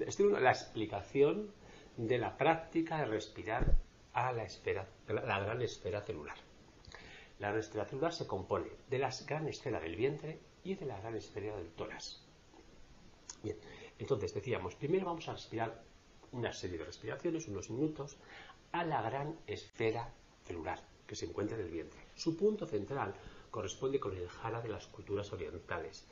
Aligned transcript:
estoy 0.00 0.26
viendo 0.26 0.40
la 0.40 0.50
explicación 0.50 1.52
de 1.96 2.18
la 2.18 2.36
práctica 2.36 2.98
de 2.98 3.06
respirar 3.06 3.76
a 4.12 4.32
la 4.32 4.44
esfera, 4.44 4.86
la 5.08 5.40
gran 5.40 5.62
esfera 5.62 6.00
celular. 6.02 6.36
La 7.38 7.50
gran 7.50 7.62
celular 7.62 8.12
se 8.12 8.26
compone 8.26 8.70
de 8.88 8.98
la 8.98 9.10
gran 9.26 9.48
esfera 9.48 9.80
del 9.80 9.96
vientre 9.96 10.38
y 10.62 10.74
de 10.74 10.86
la 10.86 11.00
gran 11.00 11.16
esfera 11.16 11.56
del 11.56 11.70
tórax. 11.72 12.22
Bien, 13.42 13.56
entonces 13.98 14.32
decíamos, 14.32 14.74
primero 14.74 15.06
vamos 15.06 15.28
a 15.28 15.32
respirar 15.32 15.82
una 16.32 16.52
serie 16.52 16.78
de 16.78 16.84
respiraciones, 16.84 17.48
unos 17.48 17.70
minutos, 17.70 18.16
a 18.72 18.84
la 18.84 19.02
gran 19.02 19.38
esfera 19.46 20.12
celular 20.44 20.80
que 21.06 21.14
se 21.14 21.26
encuentra 21.26 21.56
en 21.56 21.64
el 21.64 21.70
vientre. 21.70 22.00
Su 22.14 22.36
punto 22.36 22.66
central 22.66 23.14
corresponde 23.50 24.00
con 24.00 24.16
el 24.16 24.28
jara 24.28 24.60
de 24.60 24.68
las 24.68 24.86
culturas 24.86 25.32
orientales. 25.32 26.06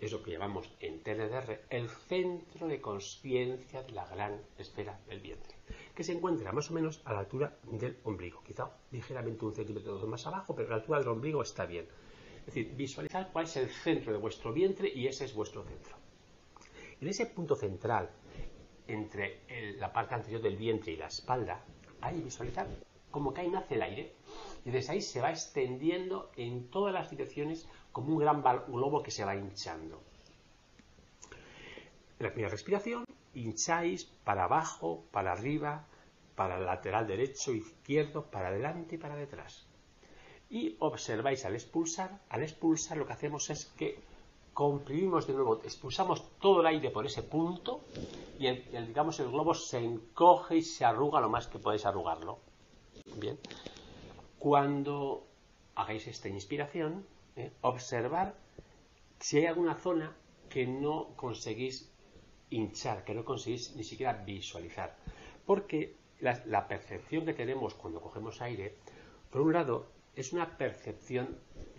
Es 0.00 0.12
lo 0.12 0.22
que 0.22 0.32
llamamos 0.32 0.70
en 0.80 1.02
TNDR 1.02 1.60
el 1.70 1.88
centro 1.88 2.66
de 2.66 2.80
conciencia 2.80 3.82
de 3.82 3.92
la 3.92 4.06
gran 4.06 4.40
esfera 4.58 5.00
del 5.06 5.20
vientre, 5.20 5.54
que 5.94 6.04
se 6.04 6.12
encuentra 6.12 6.52
más 6.52 6.70
o 6.70 6.74
menos 6.74 7.00
a 7.04 7.12
la 7.12 7.20
altura 7.20 7.56
del 7.62 7.98
ombligo, 8.04 8.42
quizá 8.44 8.70
ligeramente 8.90 9.44
un 9.44 9.54
centímetro 9.54 9.94
más 10.06 10.26
abajo, 10.26 10.54
pero 10.54 10.68
la 10.68 10.76
altura 10.76 10.98
del 10.98 11.08
ombligo 11.08 11.42
está 11.42 11.64
bien. 11.64 11.86
Es 12.40 12.46
decir, 12.46 12.74
visualizar 12.74 13.30
cuál 13.32 13.46
es 13.46 13.56
el 13.56 13.70
centro 13.70 14.12
de 14.12 14.18
vuestro 14.18 14.52
vientre 14.52 14.92
y 14.94 15.06
ese 15.06 15.24
es 15.24 15.34
vuestro 15.34 15.62
centro. 15.62 15.96
En 17.00 17.08
ese 17.08 17.26
punto 17.26 17.56
central, 17.56 18.10
entre 18.86 19.40
la 19.78 19.92
parte 19.92 20.14
anterior 20.14 20.42
del 20.42 20.56
vientre 20.56 20.92
y 20.92 20.96
la 20.96 21.06
espalda, 21.06 21.64
hay 22.00 22.20
visualizar 22.20 22.66
como 23.10 23.32
que 23.32 23.42
ahí 23.42 23.48
nace 23.48 23.76
el 23.76 23.82
aire 23.82 24.12
y 24.64 24.70
desde 24.70 24.92
ahí 24.92 25.00
se 25.00 25.20
va 25.20 25.30
extendiendo 25.30 26.30
en 26.36 26.70
todas 26.70 26.92
las 26.92 27.10
direcciones 27.10 27.68
como 27.92 28.14
un 28.14 28.18
gran 28.18 28.42
globo 28.42 29.02
que 29.02 29.10
se 29.10 29.24
va 29.24 29.36
hinchando. 29.36 30.02
En 32.18 32.26
la 32.26 32.32
primera 32.32 32.50
respiración, 32.50 33.04
hincháis 33.34 34.04
para 34.04 34.44
abajo, 34.44 35.04
para 35.10 35.32
arriba, 35.32 35.86
para 36.34 36.58
el 36.58 36.66
lateral 36.66 37.06
derecho, 37.06 37.52
izquierdo, 37.52 38.24
para 38.30 38.48
adelante 38.48 38.94
y 38.94 38.98
para 38.98 39.16
detrás. 39.16 39.66
Y 40.50 40.76
observáis 40.78 41.44
al 41.44 41.54
expulsar, 41.54 42.20
al 42.28 42.42
expulsar 42.42 42.96
lo 42.96 43.06
que 43.06 43.12
hacemos 43.12 43.50
es 43.50 43.66
que 43.76 43.98
comprimimos 44.52 45.26
de 45.26 45.34
nuevo, 45.34 45.60
expulsamos 45.64 46.38
todo 46.38 46.60
el 46.60 46.66
aire 46.66 46.90
por 46.90 47.04
ese 47.04 47.22
punto 47.22 47.80
y 48.38 48.46
el, 48.46 48.86
digamos 48.86 49.18
el 49.20 49.30
globo 49.30 49.54
se 49.54 49.78
encoge 49.78 50.56
y 50.58 50.62
se 50.62 50.84
arruga 50.84 51.20
lo 51.20 51.28
más 51.28 51.48
que 51.48 51.58
podéis 51.58 51.84
arrugarlo. 51.84 52.38
Bien. 53.16 53.38
Cuando 54.44 55.26
hagáis 55.74 56.06
esta 56.06 56.28
inspiración, 56.28 57.06
¿eh? 57.34 57.50
observar 57.62 58.34
si 59.18 59.38
hay 59.38 59.46
alguna 59.46 59.74
zona 59.74 60.14
que 60.50 60.66
no 60.66 61.16
conseguís 61.16 61.90
hinchar, 62.50 63.04
que 63.06 63.14
no 63.14 63.24
conseguís 63.24 63.74
ni 63.74 63.84
siquiera 63.84 64.12
visualizar. 64.12 64.98
Porque 65.46 65.96
la, 66.20 66.42
la 66.44 66.68
percepción 66.68 67.24
que 67.24 67.32
tenemos 67.32 67.72
cuando 67.72 68.02
cogemos 68.02 68.42
aire, 68.42 68.74
por 69.30 69.40
un 69.40 69.54
lado, 69.54 69.86
es 70.14 70.34
una 70.34 70.58
percepción 70.58 71.38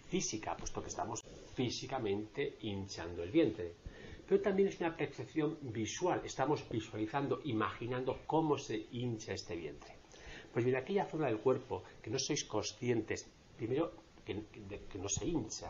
física, 0.09 0.57
puesto 0.57 0.81
que 0.81 0.89
estamos 0.89 1.21
físicamente 1.53 2.57
hinchando 2.61 3.21
el 3.21 3.29
vientre. 3.29 3.75
Pero 4.27 4.41
también 4.41 4.69
es 4.69 4.79
una 4.79 4.97
percepción 4.97 5.59
visual, 5.61 6.19
estamos 6.25 6.67
visualizando, 6.67 7.41
imaginando 7.43 8.21
cómo 8.25 8.57
se 8.57 8.87
hincha 8.91 9.33
este 9.33 9.55
vientre. 9.55 10.04
Pues 10.55 10.63
bien, 10.63 10.77
aquella 10.77 11.03
zona 11.03 11.27
del 11.27 11.39
cuerpo 11.39 11.83
que 12.01 12.09
no 12.09 12.17
sois 12.17 12.45
conscientes, 12.47 13.27
primero 13.59 13.91
que, 14.23 14.39
no 15.03 15.09
se 15.09 15.27
hincha, 15.27 15.67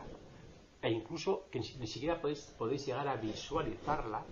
e 0.80 0.88
incluso 0.88 1.50
que 1.50 1.58
ni 1.58 1.88
siquiera 1.90 2.22
podéis, 2.22 2.86
llegar 2.86 3.08
a 3.08 3.16
visualizarla, 3.16 4.24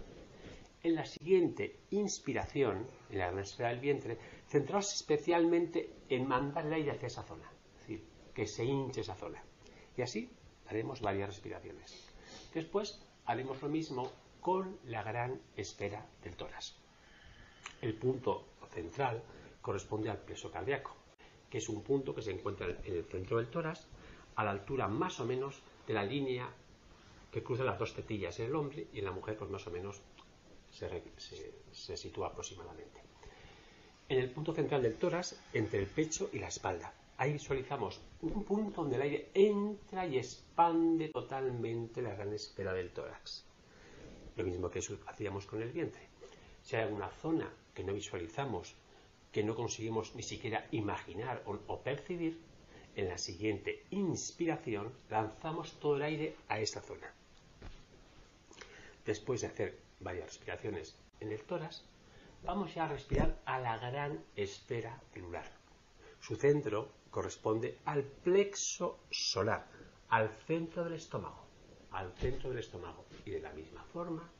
en 0.85 0.95
la 0.95 1.05
siguiente 1.07 1.81
inspiración, 1.91 2.87
en 3.11 3.19
la 3.19 3.33
gran 3.33 3.43
esfera 3.43 3.71
del 3.71 3.81
vientre, 3.81 4.17
centraos 4.47 4.95
especialmente 4.95 5.91
en 6.09 6.29
mandar 6.29 6.67
el 6.67 6.75
aire 6.75 6.93
hacia 6.93 7.09
esa 7.09 7.25
zona, 7.25 7.51
es 7.51 7.81
decir, 7.81 8.05
que 8.33 8.47
se 8.47 8.65
hinche 8.65 9.01
esa 9.01 9.17
zona. 9.17 9.43
Y 9.97 10.03
así 10.03 10.31
haremos 10.69 11.01
varias 11.01 11.31
respiraciones. 11.31 12.15
Después 12.55 13.03
haremos 13.27 13.61
lo 13.61 13.69
mismo 13.69 14.09
con 14.41 14.79
la 14.85 15.03
gran 15.03 15.43
esfera 15.57 16.07
del 16.23 16.37
tórax. 16.37 16.77
El 17.83 17.95
punto 17.99 18.47
central 18.73 19.21
corresponde 19.65 20.11
al 20.11 20.19
peso 20.19 20.51
cardíaco, 20.51 20.95
que 21.49 21.57
es 21.57 21.71
un 21.71 21.83
punto 21.83 22.15
que 22.15 22.21
se 22.21 22.33
encuentra 22.33 22.67
en 22.67 22.95
el 22.95 23.05
centro 23.05 23.39
del 23.39 23.49
tórax, 23.49 23.87
a 24.37 24.45
la 24.45 24.51
altura 24.51 24.89
más 24.89 25.21
o 25.21 25.25
menos 25.25 25.63
de 25.87 25.95
la 25.95 26.05
línea 26.05 26.53
que 27.33 27.43
cruza 27.43 27.65
las 27.65 27.79
dos 27.79 27.95
tetillas 27.95 28.39
en 28.41 28.47
el 28.47 28.57
hombre 28.57 28.89
y 28.93 28.99
en 28.99 29.07
la 29.07 29.13
mujer 29.13 29.39
pues 29.39 29.51
más 29.51 29.67
o 29.67 29.71
menos 29.71 30.03
se, 30.71 31.97
sitúa 31.97 32.29
aproximadamente. 32.29 33.01
En 34.07 34.19
el 34.19 34.31
punto 34.31 34.53
central 34.53 34.83
del 34.83 34.97
tórax, 34.97 35.41
entre 35.55 35.79
el 35.81 35.87
pecho 35.87 36.29
y 36.35 36.41
la 36.41 36.49
espalda. 36.49 36.93
Ahí 37.17 37.33
visualizamos 37.33 38.03
un 38.21 38.45
punto 38.45 38.83
donde 38.83 38.97
el 38.97 39.03
aire 39.03 39.31
entra 39.33 40.07
y 40.07 40.19
expande 40.19 41.09
totalmente 41.09 42.03
la 42.03 42.15
gran 42.15 42.35
esfera 42.35 42.75
del 42.75 42.91
tórax. 42.91 43.47
Lo 44.37 44.45
mismo 44.45 44.69
que 44.69 44.81
hacíamos 45.07 45.47
con 45.47 45.63
el 45.63 45.73
vientre. 45.73 46.03
Si 46.61 46.77
hay 46.77 46.83
alguna 46.83 47.09
zona 47.09 47.51
que 47.73 47.83
no 47.83 47.95
visualizamos 47.95 48.75
que 49.35 49.43
no 49.43 49.57
conseguimos 49.57 50.15
ni 50.15 50.23
siquiera 50.23 50.69
imaginar 50.71 51.43
o, 51.47 51.81
percibir, 51.81 52.41
en 52.95 53.09
la 53.09 53.19
siguiente 53.19 53.85
inspiración 53.91 54.93
lanzamos 55.11 55.73
todo 55.81 55.97
el 55.97 56.03
aire 56.03 56.37
a 56.49 56.61
esta 56.61 56.81
zona. 56.81 57.13
Después 59.05 59.41
de 59.41 59.49
hacer 59.49 59.77
varias 59.99 60.27
respiraciones 60.27 60.97
en 61.19 61.33
el 61.33 61.43
tórax, 61.43 61.83
vamos 62.45 62.73
ya 62.77 62.85
a 62.85 62.89
respirar 62.89 63.37
a 63.45 63.59
la 63.59 63.77
gran 63.79 64.23
esfera 64.37 65.03
celular. 65.13 65.51
Su 66.21 66.37
centro 66.37 66.93
corresponde 67.11 67.79
al 67.87 68.05
plexo 68.05 69.01
solar, 69.11 69.67
al 70.11 70.31
centro 70.47 70.85
del 70.85 70.93
estómago, 70.93 71.45
al 71.91 72.13
centro 72.13 72.51
del 72.51 72.61
estómago. 72.61 73.05
Y 73.27 73.31
de 73.31 73.41
la 73.41 73.53
misma 73.53 73.83
forma, 73.93 74.31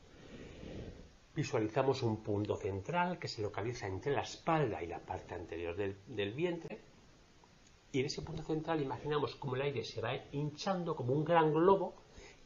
Visualizamos 1.35 2.01
un 2.01 2.23
punto 2.23 2.55
central 2.55 3.19
que 3.19 3.27
se 3.27 3.41
localiza 3.41 3.87
entre 3.87 4.13
la 4.13 4.21
espalda 4.21 4.81
y 4.81 4.87
la 4.87 4.99
parte 4.99 5.35
anterior 5.35 5.75
del, 5.75 6.33
vientre. 6.33 6.79
Y 7.91 7.99
en 7.99 8.05
ese 8.05 8.21
punto 8.21 8.43
central 8.43 8.81
imaginamos 8.81 9.35
como 9.35 9.55
el 9.55 9.63
aire 9.63 9.83
se 9.83 9.99
va 9.99 10.15
hinchando 10.31 10.95
como 10.95 11.13
un 11.13 11.25
gran 11.25 11.51
globo 11.53 11.95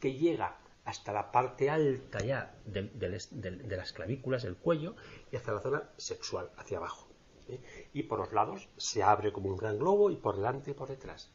que 0.00 0.14
llega 0.14 0.58
hasta 0.84 1.12
la 1.12 1.30
parte 1.30 1.70
alta 1.70 2.18
ya 2.18 2.58
de, 2.64 3.76
las 3.76 3.92
clavículas 3.92 4.42
del 4.42 4.56
cuello 4.56 4.96
y 5.30 5.36
hasta 5.36 5.52
la 5.52 5.60
zona 5.60 5.90
sexual, 5.96 6.50
hacia 6.56 6.78
abajo. 6.78 7.06
Y 7.92 8.04
por 8.04 8.18
los 8.18 8.32
lados 8.32 8.68
se 8.76 9.04
abre 9.04 9.32
como 9.32 9.50
un 9.50 9.56
gran 9.56 9.78
globo 9.78 10.10
y 10.10 10.16
por 10.16 10.36
delante 10.36 10.72
y 10.72 10.74
por 10.74 10.88
detrás. 10.88 11.30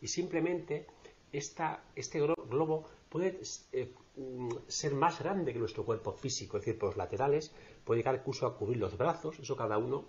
Y 0.00 0.08
simplemente 0.08 0.86
este 1.32 2.20
globo 2.20 2.88
puede 3.14 3.40
eh, 3.70 3.94
mm, 4.16 4.48
ser 4.66 4.92
más 4.92 5.20
grande 5.20 5.52
que 5.52 5.60
nuestro 5.60 5.84
cuerpo 5.84 6.10
físico, 6.14 6.56
es 6.56 6.64
decir, 6.64 6.76
por 6.76 6.88
los 6.88 6.96
laterales, 6.96 7.54
puede 7.84 8.00
llegar 8.00 8.16
incluso 8.16 8.44
a 8.44 8.56
cubrir 8.56 8.78
los 8.78 8.98
brazos, 8.98 9.38
eso 9.38 9.54
cada 9.54 9.78
uno 9.78 10.04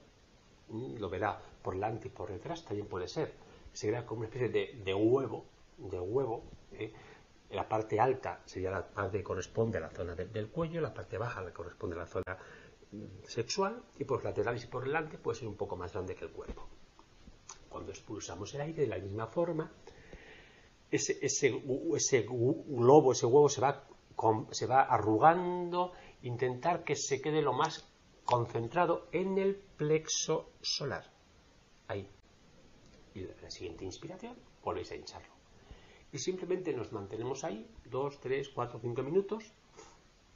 mm, 0.69 0.95
lo 0.95 1.07
verá 1.07 1.39
por 1.61 1.75
delante 1.75 2.07
y 2.07 2.09
por 2.09 2.31
detrás, 2.31 2.65
también 2.65 2.88
puede 2.88 3.07
ser. 3.07 3.35
Se 3.73 3.85
verá 3.85 4.07
como 4.07 4.21
una 4.21 4.29
especie 4.29 4.49
de, 4.49 4.94
huevo, 4.95 5.45
de 5.77 5.99
huevo, 5.99 6.45
¿eh? 6.71 6.91
la 7.51 7.69
parte 7.69 7.99
alta 7.99 8.41
sería 8.44 8.71
la 8.71 8.88
parte 8.88 9.19
que 9.19 9.23
corresponde 9.23 9.77
a 9.77 9.81
la 9.81 9.91
zona 9.91 10.15
del 10.15 10.49
cuello, 10.49 10.81
la 10.81 10.91
parte 10.91 11.19
baja 11.19 11.44
le 11.44 11.53
corresponde 11.53 11.95
a 11.97 11.99
la 11.99 12.07
zona 12.07 12.39
mm, 12.91 13.27
sexual, 13.27 13.83
y 13.99 14.05
por 14.05 14.17
los 14.17 14.23
laterales 14.23 14.63
y 14.63 14.67
por 14.67 14.83
delante 14.83 15.19
puede 15.19 15.38
ser 15.38 15.47
un 15.47 15.57
poco 15.57 15.75
más 15.75 15.94
grande 15.94 16.15
que 16.15 16.25
el 16.25 16.31
cuerpo. 16.31 16.67
Cuando 17.69 17.91
expulsamos 17.91 18.51
el 18.55 18.61
aire 18.61 18.81
de 18.81 18.88
la 18.88 18.97
misma 18.97 19.27
forma, 19.27 19.71
ese, 20.91 21.18
ese, 21.22 21.50
globo, 21.50 23.12
ese 23.12 23.25
huevo 23.25 23.50
se 23.50 23.62
va, 23.62 23.88
se 24.51 24.66
va 24.66 24.81
arrugando, 24.81 25.91
intentar 26.22 26.84
que 26.84 26.96
se 26.96 27.22
quede 27.22 27.41
lo 27.41 27.53
más 27.53 27.88
concentrado 28.23 29.07
en 29.12 29.38
el 29.38 29.56
plexo 29.56 30.51
solar. 30.62 31.12
Ahí. 31.88 32.09
Y 33.13 33.21
la 33.42 33.51
siguiente 33.51 33.86
inspiración, 33.86 34.36
volvéis 34.63 34.92
a 34.92 34.95
hincharlo. 34.95 35.33
Y 36.12 36.18
simplemente 36.18 36.74
nos 36.74 36.92
mantenemos 36.92 37.44
ahí, 37.44 37.69
2, 37.86 38.19
3, 38.19 38.50
4, 38.50 38.80
5 38.80 39.04
minutos. 39.04 39.51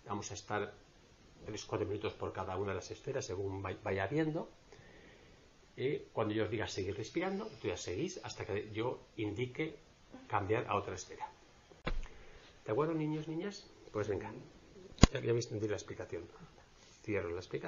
Vamos 0.06 0.29
a 0.31 0.33
estar 0.33 0.73
3, 1.45 1.65
4 1.65 1.88
minutos 1.88 2.13
por 2.13 2.33
cada 2.33 2.57
una 2.57 2.69
de 2.69 2.75
las 2.75 2.91
esferas 2.91 3.25
según 3.25 3.62
vaya 3.62 4.07
viendo. 4.07 4.50
Y 5.75 6.00
cuando 6.12 6.33
yo 6.33 6.44
os 6.44 6.50
diga 6.50 6.68
seguir 6.68 6.97
respirando, 6.97 7.47
tú 7.62 7.69
ya 7.69 7.77
seguís 7.77 8.19
hasta 8.23 8.45
que 8.45 8.69
yo 8.71 9.00
indique 9.15 9.79
cambiar 10.29 10.65
a 10.67 10.75
otra 10.75 10.95
esfera. 10.95 11.27
¿De 12.65 12.71
acuerdo, 12.71 12.93
niños, 12.93 13.27
niñas? 13.27 13.67
Pues 13.91 14.07
venga, 14.07 14.31
ya, 15.11 15.17
habéis 15.17 15.45
entendido 15.45 15.71
la 15.71 15.77
explicación. 15.77 16.23
Cierro 17.03 17.29
la 17.31 17.39
explicación. 17.39 17.49